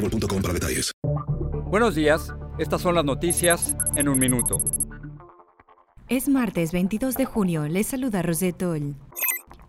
boostmobile.com 0.00 0.42
para 0.42 0.54
detalles. 0.54 0.92
Buenos 1.70 1.94
días, 1.94 2.34
estas 2.58 2.80
son 2.80 2.94
las 2.96 3.04
noticias 3.04 3.76
en 3.94 4.08
un 4.08 4.18
minuto. 4.18 4.58
Es 6.08 6.28
martes 6.28 6.72
22 6.72 7.14
de 7.14 7.24
junio, 7.24 7.68
les 7.68 7.86
saluda 7.86 8.22
Rosetol. 8.22 8.96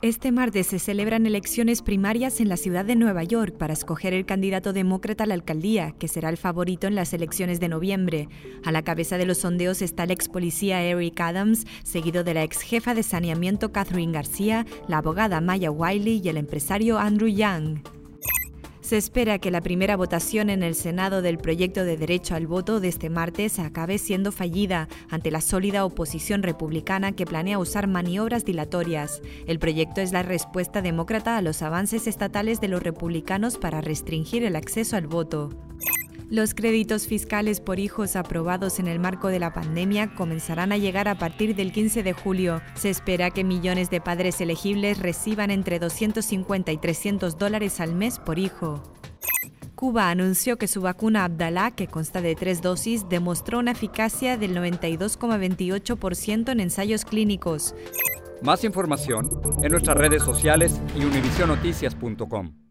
Este 0.01 0.31
martes 0.31 0.65
se 0.65 0.79
celebran 0.79 1.27
elecciones 1.27 1.83
primarias 1.83 2.39
en 2.39 2.49
la 2.49 2.57
ciudad 2.57 2.83
de 2.83 2.95
Nueva 2.95 3.23
York 3.23 3.55
para 3.55 3.73
escoger 3.73 4.15
el 4.15 4.25
candidato 4.25 4.73
demócrata 4.73 5.25
a 5.25 5.27
la 5.27 5.35
alcaldía, 5.35 5.91
que 5.91 6.07
será 6.07 6.29
el 6.29 6.37
favorito 6.37 6.87
en 6.87 6.95
las 6.95 7.13
elecciones 7.13 7.59
de 7.59 7.69
noviembre. 7.69 8.27
A 8.65 8.71
la 8.71 8.81
cabeza 8.81 9.19
de 9.19 9.27
los 9.27 9.37
sondeos 9.37 9.83
está 9.83 10.05
el 10.05 10.11
ex 10.11 10.27
policía 10.27 10.81
Eric 10.81 11.19
Adams, 11.19 11.67
seguido 11.83 12.23
de 12.23 12.33
la 12.33 12.41
ex 12.41 12.61
jefa 12.61 12.95
de 12.95 13.03
saneamiento 13.03 13.71
Catherine 13.71 14.11
García, 14.11 14.65
la 14.87 14.97
abogada 14.97 15.39
Maya 15.39 15.69
Wiley 15.69 16.19
y 16.23 16.29
el 16.29 16.37
empresario 16.37 16.97
Andrew 16.97 17.29
Young. 17.29 18.00
Se 18.91 18.97
espera 18.97 19.39
que 19.39 19.51
la 19.51 19.61
primera 19.61 19.95
votación 19.95 20.49
en 20.49 20.63
el 20.63 20.75
Senado 20.75 21.21
del 21.21 21.37
proyecto 21.37 21.85
de 21.85 21.95
derecho 21.95 22.35
al 22.35 22.45
voto 22.45 22.81
de 22.81 22.89
este 22.89 23.09
martes 23.09 23.57
acabe 23.57 23.97
siendo 23.97 24.33
fallida 24.33 24.89
ante 25.09 25.31
la 25.31 25.39
sólida 25.39 25.85
oposición 25.85 26.43
republicana 26.43 27.13
que 27.13 27.25
planea 27.25 27.57
usar 27.57 27.87
maniobras 27.87 28.43
dilatorias. 28.43 29.21
El 29.47 29.59
proyecto 29.59 30.01
es 30.01 30.11
la 30.11 30.23
respuesta 30.23 30.81
demócrata 30.81 31.37
a 31.37 31.41
los 31.41 31.61
avances 31.61 32.05
estatales 32.05 32.59
de 32.59 32.67
los 32.67 32.83
republicanos 32.83 33.57
para 33.57 33.79
restringir 33.79 34.43
el 34.43 34.57
acceso 34.57 34.97
al 34.97 35.07
voto. 35.07 35.51
Los 36.31 36.53
créditos 36.53 37.07
fiscales 37.07 37.59
por 37.59 37.77
hijos 37.77 38.15
aprobados 38.15 38.79
en 38.79 38.87
el 38.87 38.99
marco 38.99 39.27
de 39.27 39.37
la 39.37 39.51
pandemia 39.51 40.15
comenzarán 40.15 40.71
a 40.71 40.77
llegar 40.77 41.09
a 41.09 41.15
partir 41.15 41.57
del 41.57 41.73
15 41.73 42.03
de 42.03 42.13
julio. 42.13 42.61
Se 42.73 42.89
espera 42.89 43.31
que 43.31 43.43
millones 43.43 43.89
de 43.89 43.99
padres 43.99 44.39
elegibles 44.39 44.99
reciban 44.99 45.51
entre 45.51 45.77
250 45.77 46.71
y 46.71 46.77
300 46.77 47.37
dólares 47.37 47.81
al 47.81 47.95
mes 47.95 48.17
por 48.17 48.39
hijo. 48.39 48.81
Cuba 49.75 50.09
anunció 50.09 50.57
que 50.57 50.69
su 50.69 50.79
vacuna 50.79 51.25
Abdalá, 51.25 51.71
que 51.71 51.87
consta 51.87 52.21
de 52.21 52.33
tres 52.35 52.61
dosis, 52.61 53.09
demostró 53.09 53.59
una 53.59 53.71
eficacia 53.71 54.37
del 54.37 54.55
92,28% 54.55 56.49
en 56.49 56.61
ensayos 56.61 57.03
clínicos. 57.03 57.75
Más 58.41 58.63
información 58.63 59.29
en 59.61 59.69
nuestras 59.69 59.97
redes 59.97 60.23
sociales 60.23 60.79
y 60.95 61.03
univisionoticias.com. 61.03 62.70